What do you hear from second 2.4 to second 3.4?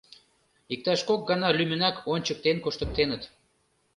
коштыктеныт.